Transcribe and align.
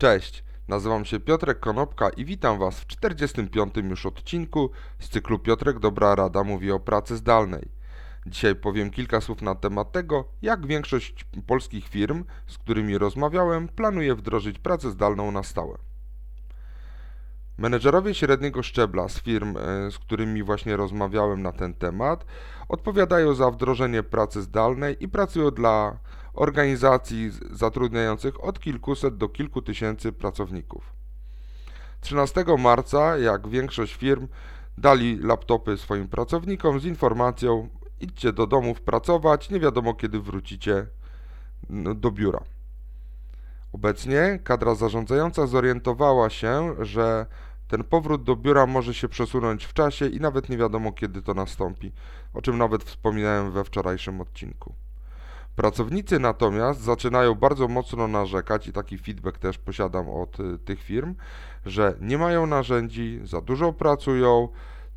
Cześć, 0.00 0.44
nazywam 0.68 1.04
się 1.04 1.20
Piotrek 1.20 1.60
Konopka 1.60 2.08
i 2.08 2.24
witam 2.24 2.58
Was 2.58 2.80
w 2.80 2.86
45. 2.86 3.74
już 3.76 4.06
odcinku 4.06 4.70
z 4.98 5.08
cyklu 5.08 5.38
Piotrek 5.38 5.78
Dobra 5.78 6.14
Rada 6.14 6.44
mówi 6.44 6.72
o 6.72 6.80
pracy 6.80 7.16
zdalnej. 7.16 7.68
Dzisiaj 8.26 8.54
powiem 8.54 8.90
kilka 8.90 9.20
słów 9.20 9.42
na 9.42 9.54
temat 9.54 9.92
tego, 9.92 10.24
jak 10.42 10.66
większość 10.66 11.24
polskich 11.46 11.88
firm, 11.88 12.24
z 12.46 12.58
którymi 12.58 12.98
rozmawiałem, 12.98 13.68
planuje 13.68 14.14
wdrożyć 14.14 14.58
pracę 14.58 14.90
zdalną 14.90 15.30
na 15.30 15.42
stałe. 15.42 15.78
Menedżerowie 17.58 18.14
średniego 18.14 18.62
szczebla 18.62 19.08
z 19.08 19.20
firm, 19.20 19.56
e, 19.56 19.90
z 19.90 19.98
którymi 19.98 20.42
właśnie 20.42 20.76
rozmawiałem 20.76 21.42
na 21.42 21.52
ten 21.52 21.74
temat, 21.74 22.24
odpowiadają 22.68 23.34
za 23.34 23.50
wdrożenie 23.50 24.02
pracy 24.02 24.42
zdalnej 24.42 25.04
i 25.04 25.08
pracują 25.08 25.50
dla 25.50 25.98
organizacji 26.40 27.30
zatrudniających 27.50 28.44
od 28.44 28.60
kilkuset 28.60 29.16
do 29.16 29.28
kilku 29.28 29.62
tysięcy 29.62 30.12
pracowników. 30.12 30.92
13 32.00 32.44
marca, 32.58 33.18
jak 33.18 33.48
większość 33.48 33.94
firm, 33.94 34.28
dali 34.78 35.18
laptopy 35.18 35.76
swoim 35.76 36.08
pracownikom 36.08 36.80
z 36.80 36.84
informacją: 36.84 37.68
idźcie 38.00 38.32
do 38.32 38.46
domów 38.46 38.80
pracować, 38.80 39.50
nie 39.50 39.60
wiadomo 39.60 39.94
kiedy 39.94 40.20
wrócicie 40.20 40.86
do 41.94 42.10
biura. 42.10 42.40
Obecnie 43.72 44.38
kadra 44.44 44.74
zarządzająca 44.74 45.46
zorientowała 45.46 46.30
się, 46.30 46.74
że 46.78 47.26
ten 47.68 47.84
powrót 47.84 48.22
do 48.24 48.36
biura 48.36 48.66
może 48.66 48.94
się 48.94 49.08
przesunąć 49.08 49.64
w 49.64 49.72
czasie 49.72 50.06
i 50.06 50.20
nawet 50.20 50.48
nie 50.48 50.56
wiadomo 50.56 50.92
kiedy 50.92 51.22
to 51.22 51.34
nastąpi, 51.34 51.92
o 52.34 52.42
czym 52.42 52.58
nawet 52.58 52.84
wspominałem 52.84 53.52
we 53.52 53.64
wczorajszym 53.64 54.20
odcinku. 54.20 54.74
Pracownicy 55.56 56.18
natomiast 56.18 56.80
zaczynają 56.80 57.34
bardzo 57.34 57.68
mocno 57.68 58.08
narzekać 58.08 58.66
i 58.68 58.72
taki 58.72 58.98
feedback 58.98 59.38
też 59.38 59.58
posiadam 59.58 60.08
od 60.08 60.40
y, 60.40 60.58
tych 60.58 60.82
firm, 60.82 61.14
że 61.66 61.96
nie 62.00 62.18
mają 62.18 62.46
narzędzi, 62.46 63.20
za 63.24 63.40
dużo 63.40 63.72
pracują, 63.72 64.48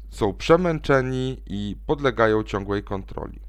są 0.10 0.34
przemęczeni 0.34 1.44
i 1.46 1.78
podlegają 1.86 2.44
ciągłej 2.44 2.84
kontroli. 2.84 3.40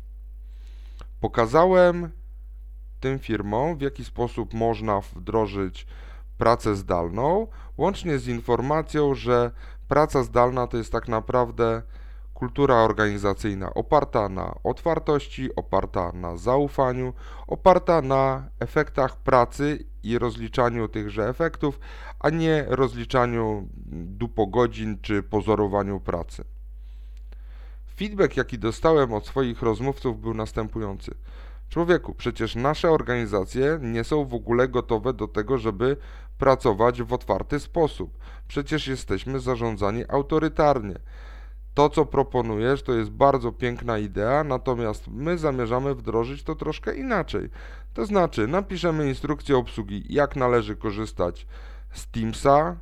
Pokazałem 1.20 2.10
tym 3.00 3.18
firmom, 3.18 3.76
w 3.76 3.80
jaki 3.80 4.04
sposób 4.04 4.54
można 4.54 5.00
wdrożyć 5.00 5.86
pracę 6.38 6.76
zdalną, 6.76 7.46
łącznie 7.76 8.18
z 8.18 8.28
informacją, 8.28 9.14
że 9.14 9.50
praca 9.88 10.22
zdalna 10.22 10.66
to 10.66 10.76
jest 10.76 10.92
tak 10.92 11.08
naprawdę 11.08 11.82
kultura 12.34 12.74
organizacyjna 12.74 13.74
oparta 13.74 14.28
na 14.28 14.54
otwartości, 14.64 15.56
oparta 15.56 16.12
na 16.12 16.36
zaufaniu, 16.36 17.12
oparta 17.46 18.02
na 18.02 18.48
efektach 18.60 19.16
pracy 19.16 19.84
i 20.02 20.18
rozliczaniu 20.18 20.88
tychże 20.88 21.28
efektów, 21.28 21.80
a 22.20 22.30
nie 22.30 22.64
rozliczaniu 22.68 23.68
dupogodzin 23.92 24.98
czy 25.02 25.22
pozorowaniu 25.22 26.00
pracy. 26.00 26.44
Feedback, 27.96 28.36
jaki 28.36 28.58
dostałem 28.58 29.12
od 29.12 29.26
swoich 29.26 29.62
rozmówców, 29.62 30.20
był 30.20 30.34
następujący. 30.34 31.14
Człowieku, 31.68 32.14
przecież 32.14 32.54
nasze 32.54 32.90
organizacje 32.90 33.78
nie 33.82 34.04
są 34.04 34.24
w 34.24 34.34
ogóle 34.34 34.68
gotowe 34.68 35.12
do 35.12 35.28
tego, 35.28 35.58
żeby 35.58 35.96
pracować 36.38 37.02
w 37.02 37.12
otwarty 37.12 37.60
sposób. 37.60 38.18
Przecież 38.48 38.88
jesteśmy 38.88 39.40
zarządzani 39.40 40.04
autorytarnie. 40.08 40.98
To, 41.74 41.88
co 41.90 42.06
proponujesz, 42.06 42.82
to 42.82 42.92
jest 42.92 43.10
bardzo 43.10 43.52
piękna 43.52 43.98
idea, 43.98 44.44
natomiast 44.44 45.08
my 45.08 45.38
zamierzamy 45.38 45.94
wdrożyć 45.94 46.42
to 46.42 46.54
troszkę 46.54 46.96
inaczej. 46.96 47.48
To 47.94 48.06
znaczy, 48.06 48.48
napiszemy 48.48 49.08
instrukcję 49.08 49.56
obsługi, 49.56 50.04
jak 50.08 50.36
należy 50.36 50.76
korzystać 50.76 51.46
z 51.92 52.10
Teamsa, 52.10 52.76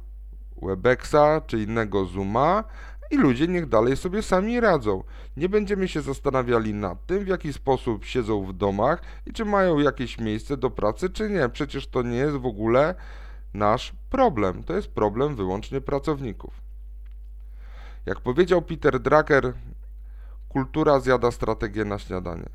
Webexa 0.62 1.40
czy 1.46 1.58
innego 1.58 2.04
Zooma, 2.04 2.64
i 3.10 3.16
ludzie 3.16 3.48
niech 3.48 3.68
dalej 3.68 3.96
sobie 3.96 4.22
sami 4.22 4.60
radzą. 4.60 5.04
Nie 5.36 5.48
będziemy 5.48 5.88
się 5.88 6.00
zastanawiali 6.00 6.74
nad 6.74 7.06
tym, 7.06 7.24
w 7.24 7.28
jaki 7.28 7.52
sposób 7.52 8.04
siedzą 8.04 8.44
w 8.44 8.52
domach 8.52 9.02
i 9.26 9.32
czy 9.32 9.44
mają 9.44 9.78
jakieś 9.78 10.18
miejsce 10.18 10.56
do 10.56 10.70
pracy, 10.70 11.10
czy 11.10 11.30
nie. 11.30 11.48
Przecież 11.48 11.86
to 11.86 12.02
nie 12.02 12.16
jest 12.16 12.36
w 12.36 12.46
ogóle 12.46 12.94
nasz 13.54 13.92
problem. 14.10 14.62
To 14.62 14.74
jest 14.74 14.88
problem 14.88 15.36
wyłącznie 15.36 15.80
pracowników. 15.80 16.71
Jak 18.06 18.20
powiedział 18.20 18.62
Peter 18.62 19.00
Drucker, 19.00 19.52
kultura 20.48 21.00
zjada 21.00 21.30
strategię 21.30 21.84
na 21.84 21.98
śniadanie. 21.98 22.48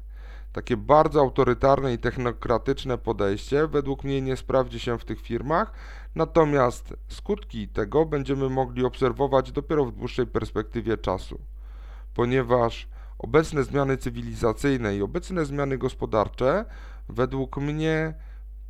Takie 0.54 0.78
bardzo 0.78 1.20
autorytarne 1.20 1.94
i 1.94 1.98
technokratyczne 1.98 2.98
podejście 2.98 3.68
według 3.68 4.04
mnie 4.04 4.22
nie 4.22 4.38
sprawdzi 4.38 4.80
się 4.80 5.00
w 5.00 5.06
tych 5.06 5.22
firmach, 5.22 5.72
natomiast 6.16 6.94
skutki 7.08 7.68
tego 7.68 8.06
będziemy 8.06 8.50
mogli 8.50 8.86
obserwować 8.86 9.52
dopiero 9.52 9.86
w 9.86 9.92
dłuższej 9.92 10.28
perspektywie 10.28 10.98
czasu, 10.98 11.40
ponieważ 12.14 12.88
obecne 13.20 13.64
zmiany 13.64 13.98
cywilizacyjne 13.98 14.96
i 14.96 15.02
obecne 15.02 15.46
zmiany 15.46 15.78
gospodarcze 15.78 16.66
według 17.10 17.58
mnie 17.58 18.14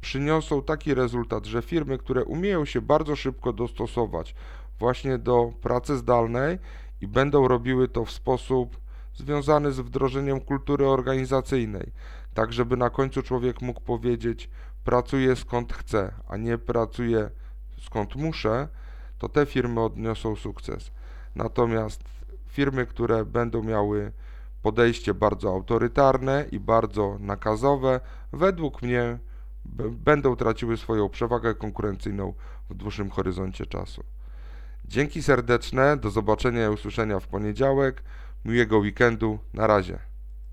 przyniosą 0.02 0.64
taki 0.64 0.94
rezultat, 0.94 1.46
że 1.46 1.62
firmy, 1.62 1.98
które 1.98 2.26
umieją 2.26 2.66
się 2.66 2.82
bardzo 2.82 3.16
szybko 3.16 3.54
dostosować 3.54 4.36
właśnie 4.80 5.18
do 5.18 5.52
pracy 5.62 5.98
zdalnej 5.98 6.60
i 7.02 7.08
będą 7.08 7.48
robiły 7.48 7.88
to 7.88 8.06
w 8.06 8.12
sposób 8.12 8.78
związany 9.16 9.72
z 9.72 9.80
wdrożeniem 9.80 10.42
kultury 10.42 10.88
organizacyjnej, 10.88 11.92
tak 12.34 12.54
żeby 12.54 12.78
na 12.78 12.90
końcu 12.90 13.22
człowiek 13.22 13.62
mógł 13.62 13.82
powiedzieć: 13.82 14.50
pracuję 14.84 15.36
skąd 15.36 15.74
chcę, 15.74 16.14
a 16.28 16.38
nie 16.38 16.58
pracuję 16.58 17.30
skąd 17.82 18.16
muszę, 18.16 18.68
to 19.18 19.30
te 19.30 19.46
firmy 19.46 19.82
odniosą 19.82 20.36
sukces. 20.36 20.92
Natomiast 21.36 22.04
firmy, 22.48 22.86
które 22.86 23.26
będą 23.26 23.64
miały 23.64 24.12
podejście 24.62 25.14
bardzo 25.14 25.50
autorytarne 25.50 26.46
i 26.52 26.60
bardzo 26.60 27.18
nakazowe, 27.20 28.00
według 28.34 28.82
mnie 28.82 29.20
będą 29.92 30.36
traciły 30.36 30.78
swoją 30.78 31.10
przewagę 31.10 31.56
konkurencyjną 31.56 32.34
w 32.70 32.74
dłuższym 32.74 33.10
horyzoncie 33.10 33.66
czasu. 33.66 34.04
Dzięki 34.88 35.24
serdeczne, 35.24 35.98
do 35.98 36.10
zobaczenia 36.10 36.66
i 36.66 36.70
usłyszenia 36.70 37.20
w 37.20 37.28
poniedziałek. 37.28 38.04
Miłego 38.46 38.78
weekendu, 38.78 39.40
na 39.54 39.68
razie. 39.68 40.07